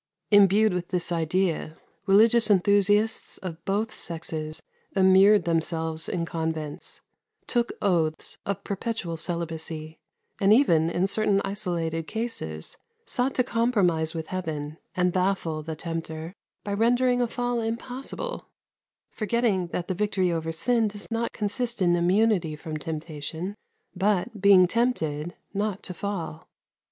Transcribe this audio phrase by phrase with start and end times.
[0.31, 4.59] Imbued with this idea, religious enthusiasts of both sexes
[4.95, 7.01] immured themselves in convents;
[7.45, 9.99] took oaths of perpetual celibacy;
[10.39, 16.33] and even, in certain isolated cases, sought to compromise with Heaven, and baffle the tempter,
[16.63, 18.47] by rendering a fall impossible
[19.11, 23.53] forgetting that the victory over sin does not consist in immunity from temptation,
[23.95, 26.47] but, being tempted, not to fall.